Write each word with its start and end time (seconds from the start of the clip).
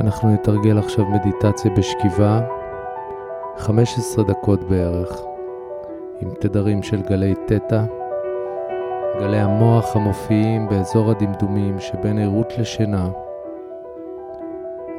אנחנו 0.00 0.34
נתרגל 0.34 0.78
עכשיו 0.78 1.04
מדיטציה 1.06 1.70
בשכיבה, 1.70 2.40
15 3.56 4.24
דקות 4.24 4.68
בערך, 4.68 5.20
עם 6.20 6.30
תדרים 6.40 6.82
של 6.82 7.02
גלי 7.02 7.34
תטא, 7.46 7.84
גלי 9.20 9.38
המוח 9.38 9.96
המופיעים 9.96 10.68
באזור 10.68 11.10
הדמדומים 11.10 11.80
שבין 11.80 12.18
ערות 12.18 12.52
לשינה, 12.58 13.08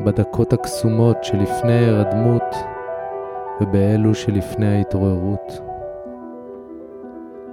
בדקות 0.05 0.53
הקסומות 0.53 1.23
שלפני 1.23 1.85
ההרדמות 1.85 2.55
ובאלו 3.61 4.15
שלפני 4.15 4.75
ההתעוררות. 4.75 5.61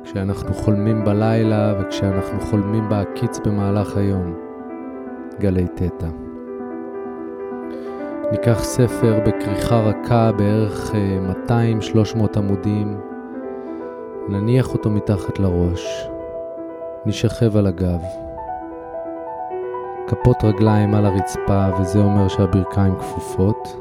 כשאנחנו 0.04 0.54
חולמים 0.54 1.04
בלילה 1.04 1.74
וכשאנחנו 1.78 2.40
חולמים 2.40 2.88
בהקיץ 2.88 3.38
במהלך 3.38 3.96
היום, 3.96 4.34
גלי 5.40 5.66
תטא. 5.74 6.25
ניקח 8.30 8.64
ספר 8.64 9.20
בכריכה 9.26 9.80
רכה 9.80 10.32
בערך 10.32 10.92
200-300 11.48 11.50
אה, 11.50 12.24
עמודים, 12.36 13.00
נניח 14.28 14.72
אותו 14.72 14.90
מתחת 14.90 15.38
לראש, 15.38 16.08
נשכב 17.06 17.56
על 17.56 17.66
הגב. 17.66 18.00
כפות 20.06 20.36
רגליים 20.44 20.94
על 20.94 21.06
הרצפה 21.06 21.68
וזה 21.80 21.98
אומר 21.98 22.28
שהברכיים 22.28 22.94
כפופות. 22.98 23.76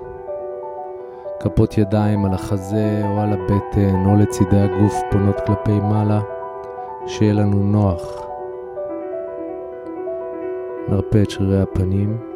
כפות 1.39 1.77
ידיים 1.77 2.25
על 2.25 2.33
החזה 2.33 3.01
או 3.03 3.19
על 3.19 3.33
הבטן 3.33 4.05
או 4.05 4.15
לצידי 4.15 4.59
הגוף 4.59 4.95
פונות 5.11 5.39
כלפי 5.45 5.79
מעלה, 5.79 6.21
שיהיה 7.07 7.33
לנו 7.33 7.63
נוח. 7.63 8.25
נרפה 10.89 11.21
את 11.21 11.29
שרירי 11.29 11.61
הפנים. 11.61 12.34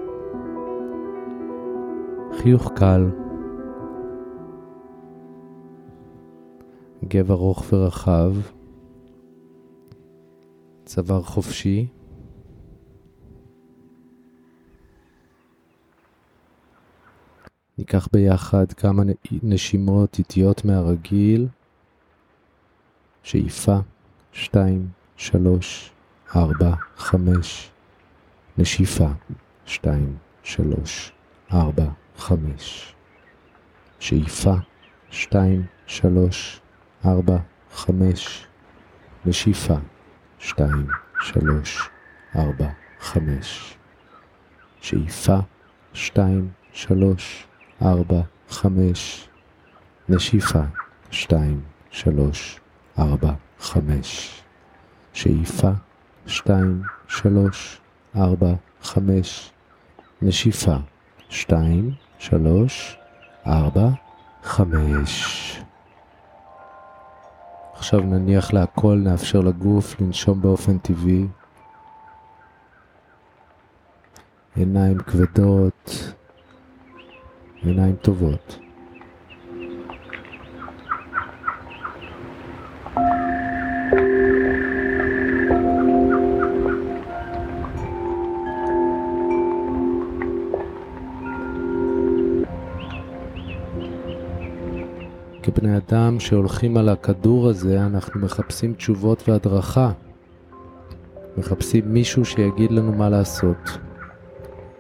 חיוך 2.42 2.72
קל. 2.76 3.10
גב 7.08 7.32
ארוך 7.32 7.66
ורחב. 7.74 8.34
צוואר 10.86 11.22
חופשי. 11.24 11.88
ניקח 17.78 18.08
ביחד 18.14 18.74
כמה 18.74 19.04
נשימות 19.44 20.20
איטיות 20.20 20.66
מהרגיל. 20.66 21.48
שאיפה, 23.24 23.78
שתיים, 24.32 24.88
שלוש, 25.16 25.92
ארבע, 26.36 26.74
חמש. 26.96 27.72
נשיפה, 28.58 29.10
שתיים, 29.66 30.18
שלוש, 30.44 31.12
ארבע, 31.54 31.90
חמש. 32.20 32.96
שאיפה, 34.00 34.54
שתיים, 35.12 35.66
שלוש, 35.88 36.62
ארבע, 37.06 37.38
חמש. 37.74 38.48
נשיפה, 39.26 39.76
שתיים, 40.40 40.88
שלוש, 41.22 41.90
ארבע, 42.36 42.70
חמש. 43.00 43.78
שאיפה, 44.82 45.38
שתיים, 45.94 46.50
שלוש, 46.74 47.48
ארבע, 47.82 48.22
חמש. 48.50 49.30
נשיפה, 50.10 50.64
שתיים, 51.12 51.62
שלוש, 51.92 52.60
ארבע, 53.00 53.34
חמש. 53.60 54.42
שאיפה, 55.14 55.72
שתיים, 56.26 56.82
שלוש, 57.08 57.82
ארבע, 58.16 58.54
חמש. 58.82 59.52
נשיפה, 60.22 60.76
שתיים, 61.30 61.92
שלוש, 62.20 62.98
ארבע, 63.48 63.88
חמש. 64.44 65.62
עכשיו 67.74 68.00
נניח 68.00 68.54
להכל, 68.54 69.02
נאפשר 69.04 69.40
לגוף 69.40 70.02
לנשום 70.02 70.42
באופן 70.42 70.78
טבעי. 70.78 71.28
עיניים 74.56 74.98
כבדות, 74.98 76.14
עיניים 77.62 77.96
טובות. 77.96 78.60
כבני 95.60 95.78
אדם 95.78 96.20
שהולכים 96.20 96.78
על 96.78 96.90
הכדור 96.90 97.48
הזה, 97.48 97.86
אנחנו 97.86 98.20
מחפשים 98.20 98.74
תשובות 98.74 99.30
והדרכה. 99.30 99.92
מחפשים 101.38 101.94
מישהו 101.94 102.26
שיגיד 102.26 102.72
לנו 102.72 102.92
מה 102.92 103.10
לעשות. 103.10 103.78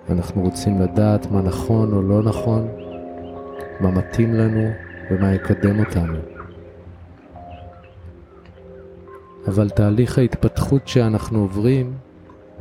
אנחנו 0.09 0.41
רוצים 0.41 0.81
לדעת 0.81 1.31
מה 1.31 1.41
נכון 1.41 1.93
או 1.93 2.01
לא 2.01 2.23
נכון, 2.23 2.67
מה 3.79 3.91
מתאים 3.91 4.33
לנו 4.33 4.69
ומה 5.11 5.33
יקדם 5.33 5.79
אותנו. 5.79 6.17
אבל 9.47 9.69
תהליך 9.69 10.17
ההתפתחות 10.17 10.87
שאנחנו 10.87 11.39
עוברים 11.39 11.93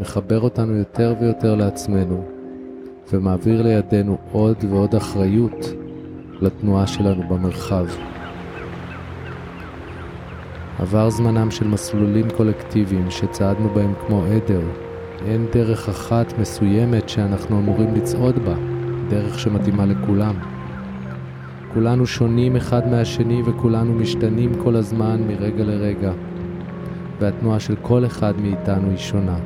מחבר 0.00 0.40
אותנו 0.40 0.76
יותר 0.76 1.14
ויותר 1.20 1.54
לעצמנו 1.54 2.24
ומעביר 3.12 3.62
לידינו 3.62 4.18
עוד 4.32 4.56
ועוד 4.70 4.94
אחריות 4.94 5.66
לתנועה 6.40 6.86
שלנו 6.86 7.28
במרחב. 7.28 7.86
עבר 10.78 11.10
זמנם 11.10 11.50
של 11.50 11.68
מסלולים 11.68 12.26
קולקטיביים 12.36 13.10
שצעדנו 13.10 13.68
בהם 13.68 13.94
כמו 14.06 14.24
עדר. 14.24 14.60
אין 15.26 15.46
דרך 15.52 15.88
אחת 15.88 16.38
מסוימת 16.38 17.08
שאנחנו 17.08 17.58
אמורים 17.58 17.94
לצעוד 17.94 18.38
בה, 18.44 18.54
דרך 19.08 19.38
שמתאימה 19.38 19.86
לכולם. 19.86 20.34
כולנו 21.74 22.06
שונים 22.06 22.56
אחד 22.56 22.88
מהשני 22.88 23.42
וכולנו 23.46 23.94
משתנים 23.94 24.52
כל 24.62 24.76
הזמן 24.76 25.20
מרגע 25.28 25.64
לרגע, 25.64 26.12
והתנועה 27.20 27.60
של 27.60 27.76
כל 27.82 28.06
אחד 28.06 28.34
מאיתנו 28.40 28.90
היא 28.90 28.98
שונה. 28.98 29.38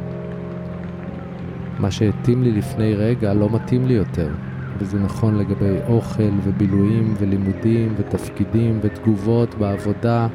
מה 1.78 1.90
שהתאים 1.90 2.42
לי 2.42 2.52
לפני 2.52 2.94
רגע 2.94 3.34
לא 3.34 3.48
מתאים 3.52 3.86
לי 3.86 3.94
יותר. 3.94 4.28
וזה 4.82 4.98
נכון 4.98 5.38
לגבי 5.38 5.76
אוכל 5.88 6.30
ובילויים 6.44 7.14
ולימודים 7.18 7.94
ותפקידים 7.96 8.78
ותגובות 8.82 9.54
בעבודה, 9.54 10.28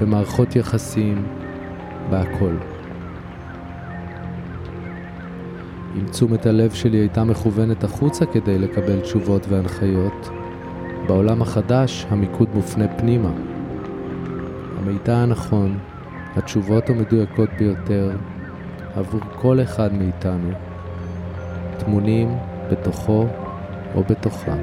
במערכות 0.00 0.56
יחסים, 0.56 1.26
בהכל. 2.10 2.54
אם 5.96 6.06
תשומת 6.10 6.46
הלב 6.46 6.70
שלי 6.72 6.98
הייתה 6.98 7.24
מכוונת 7.24 7.84
החוצה 7.84 8.26
כדי 8.26 8.58
לקבל 8.58 9.00
תשובות 9.00 9.46
והנחיות, 9.48 10.30
בעולם 11.06 11.42
החדש 11.42 12.06
המיקוד 12.10 12.48
מופנה 12.54 12.88
פנימה. 12.88 13.30
המידע 14.78 15.16
הנכון, 15.16 15.78
התשובות 16.36 16.90
המדויקות 16.90 17.48
ביותר, 17.58 18.10
עבור 18.94 19.20
כל 19.36 19.60
אחד 19.62 19.94
מאיתנו, 19.94 20.50
טמונים 21.78 22.28
בתוכו 22.70 23.26
או 23.94 24.02
בתוכה. 24.02 24.56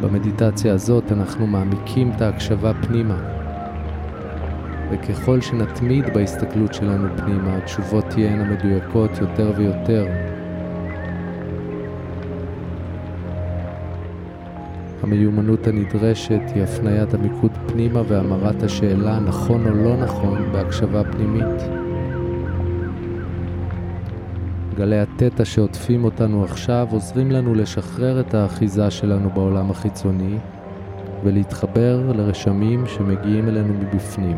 במדיטציה 0.00 0.74
הזאת 0.74 1.12
אנחנו 1.12 1.46
מעמיקים 1.46 2.12
את 2.16 2.22
ההקשבה 2.22 2.72
פנימה, 2.74 3.16
וככל 4.90 5.40
שנתמיד 5.40 6.04
בהסתכלות 6.14 6.74
שלנו 6.74 7.08
פנימה, 7.16 7.56
התשובות 7.56 8.04
תהיינה 8.08 8.44
מדויקות 8.44 9.10
יותר 9.20 9.52
ויותר. 9.56 10.06
המיומנות 15.02 15.66
הנדרשת 15.66 16.40
היא 16.54 16.62
הפניית 16.62 17.14
המיקוד 17.14 17.50
פנימה 17.66 18.02
והמרת 18.08 18.62
השאלה 18.62 19.20
נכון 19.20 19.66
או 19.66 19.74
לא 19.74 19.96
נכון 19.96 20.52
בהקשבה 20.52 21.04
פנימית. 21.04 21.79
גלי 24.80 25.00
התטא 25.00 25.44
שעוטפים 25.44 26.04
אותנו 26.04 26.44
עכשיו 26.44 26.88
עוזרים 26.90 27.30
לנו 27.30 27.54
לשחרר 27.54 28.20
את 28.20 28.34
האחיזה 28.34 28.90
שלנו 28.90 29.30
בעולם 29.30 29.70
החיצוני 29.70 30.38
ולהתחבר 31.24 32.12
לרשמים 32.14 32.86
שמגיעים 32.86 33.48
אלינו 33.48 33.74
מבפנים. 33.74 34.36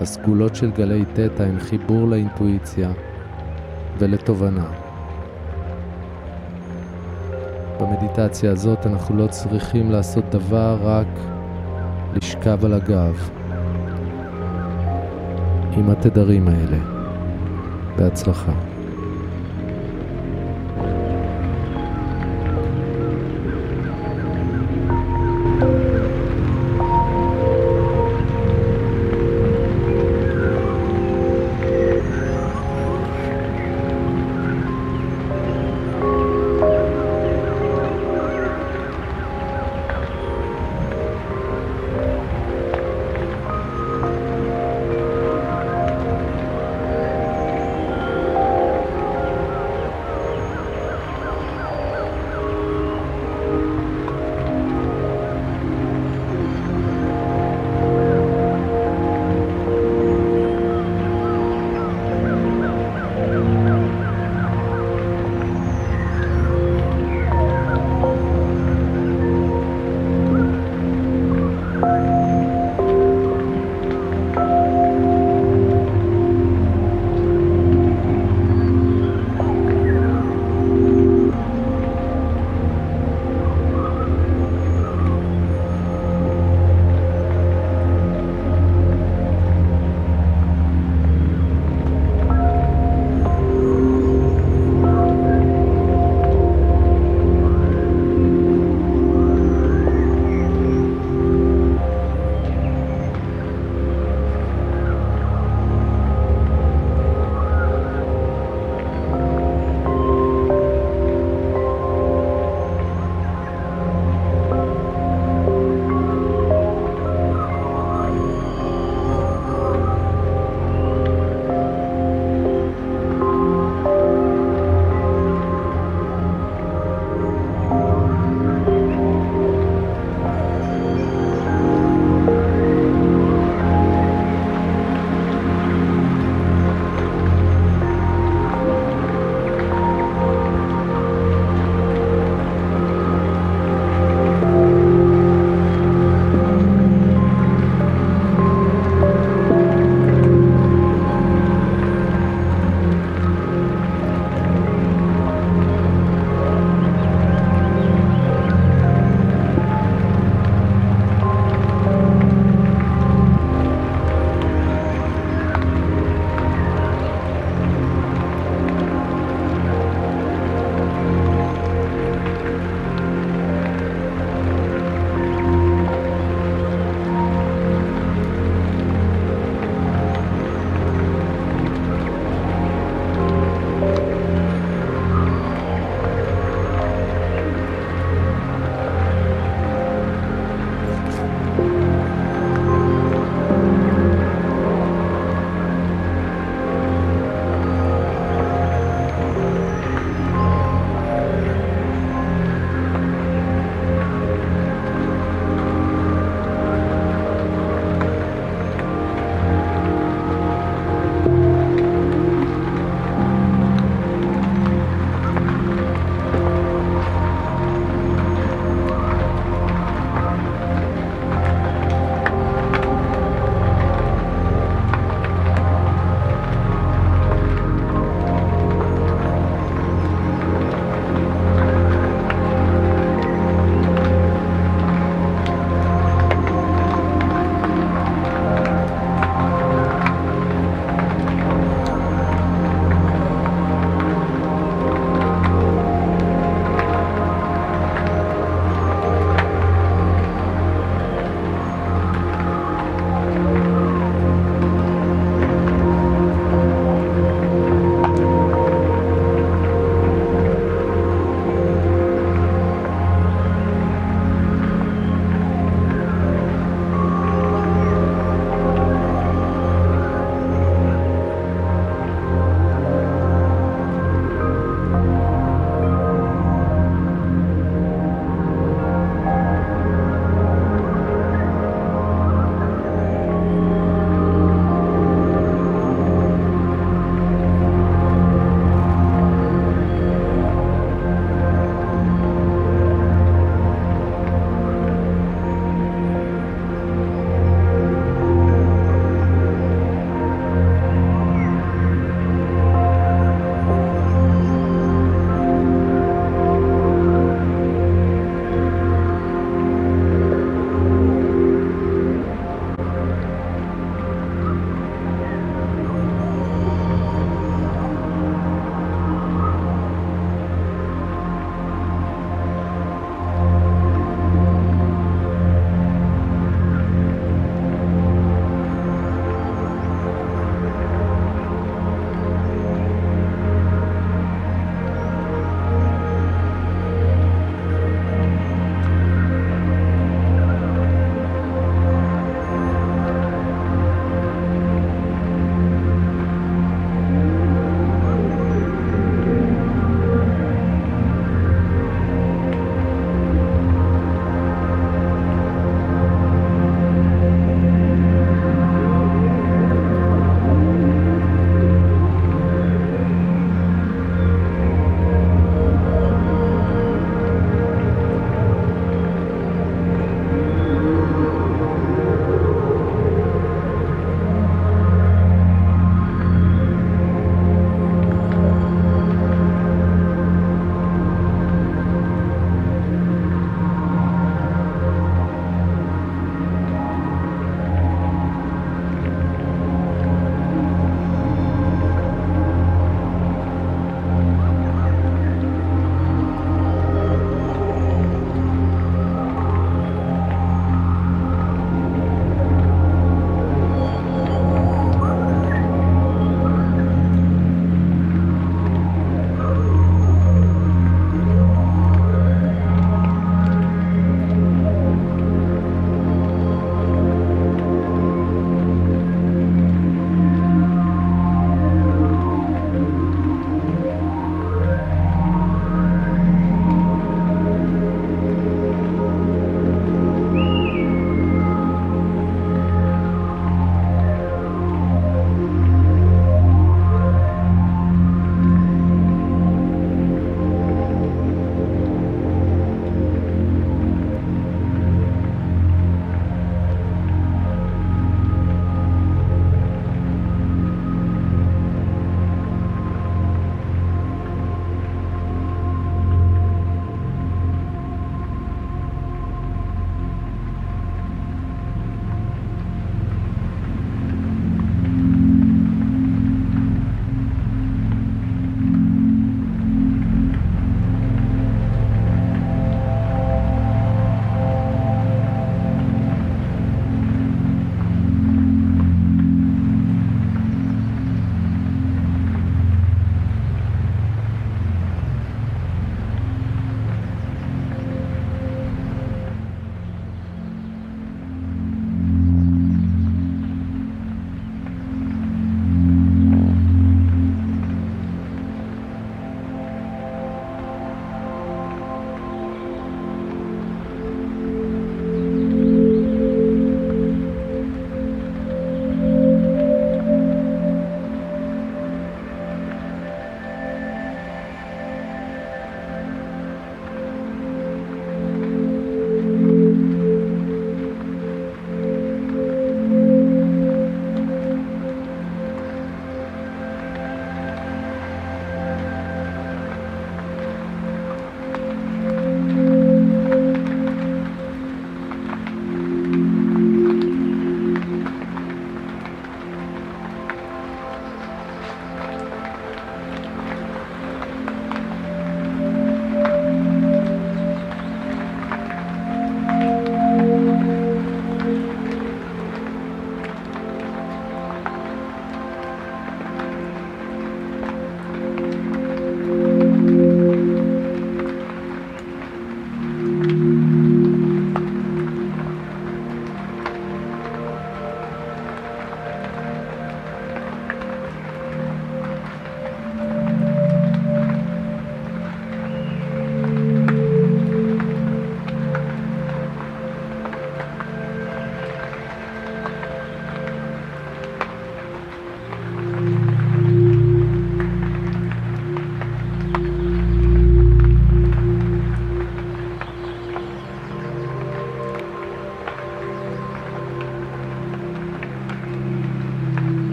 הסגולות 0.00 0.54
של 0.54 0.70
גלי 0.70 1.04
תטא 1.12 1.42
הן 1.42 1.58
חיבור 1.58 2.08
לאינטואיציה 2.08 2.90
ולתובנה. 3.98 4.66
במדיטציה 7.80 8.50
הזאת 8.50 8.86
אנחנו 8.86 9.16
לא 9.16 9.26
צריכים 9.26 9.90
לעשות 9.90 10.24
דבר, 10.30 10.78
רק 10.82 11.18
לשכב 12.14 12.64
על 12.64 12.72
הגב 12.72 13.30
עם 15.76 15.90
התדרים 15.90 16.48
האלה. 16.48 16.78
בהצלחה. 17.96 18.73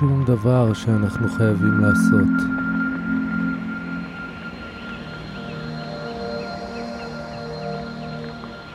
שום 0.00 0.24
דבר 0.24 0.72
שאנחנו 0.72 1.28
חייבים 1.28 1.80
לעשות. 1.80 2.50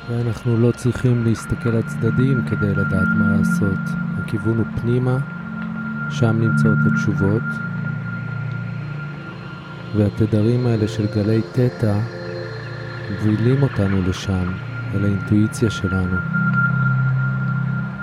ואנחנו 0.09 0.57
לא 0.57 0.71
צריכים 0.71 1.23
להסתכל 1.23 1.69
לצדדים 1.69 2.45
כדי 2.49 2.75
לדעת 2.75 3.07
מה 3.17 3.37
לעשות. 3.37 3.79
הכיוון 4.17 4.57
הוא 4.57 4.65
פנימה, 4.81 5.17
שם 6.09 6.39
נמצאות 6.39 6.77
התשובות, 6.93 7.43
והתדרים 9.95 10.67
האלה 10.67 10.87
של 10.87 11.05
גלי 11.15 11.41
תטא 11.51 11.99
מובילים 13.11 13.63
אותנו 13.63 14.01
לשם, 14.01 14.47
אל 14.95 15.03
האינטואיציה 15.03 15.69
שלנו. 15.69 16.44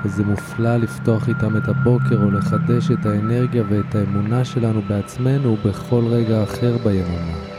וזה 0.04 0.24
מופלא 0.24 0.76
לפתוח 0.76 1.28
איתם 1.28 1.56
את 1.56 1.68
הבוקר 1.68 2.22
או 2.24 2.30
לחדש 2.30 2.90
את 2.90 3.06
האנרגיה 3.06 3.62
ואת 3.68 3.94
האמונה 3.94 4.44
שלנו 4.44 4.82
בעצמנו 4.88 5.56
בכל 5.64 6.04
רגע 6.06 6.42
אחר 6.42 6.76
ביממה. 6.84 7.52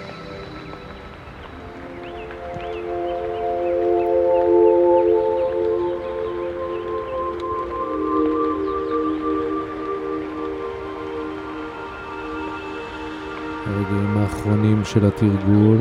הרגעים 13.65 14.17
האחרונים 14.17 14.85
של 14.85 15.05
התרגול. 15.05 15.77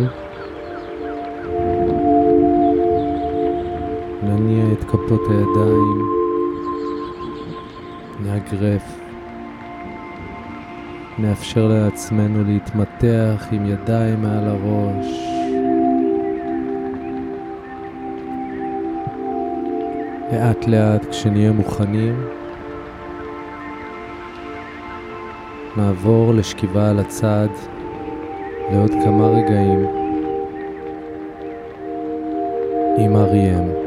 נניע 4.23 4.73
את 4.73 4.85
כפות 4.85 5.21
הידיים, 5.31 5.72
נאגרף, 8.53 9.01
נאפשר 11.19 11.69
לעצמנו 11.69 12.45
להתמתח 12.45 13.47
עם 13.53 13.67
ידיים 13.67 14.23
מעל 14.23 14.49
הראש. 14.49 15.07
לאט 20.33 20.67
לאט 20.67 21.05
כשנהיה 21.11 21.53
מוכנים 21.53 22.25
נעבור 25.77 26.35
לשכיבה 26.35 26.91
על 26.91 26.99
הצד 26.99 27.49
לעוד 28.73 28.91
כמה 29.05 29.27
רגעים 29.27 29.87
עם 32.99 33.17
אריאם. 33.17 33.82